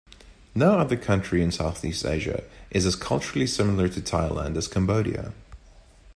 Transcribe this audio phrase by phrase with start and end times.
[0.55, 5.31] No other country in Southeast Asia is as culturally similar to Thailand as Cambodia.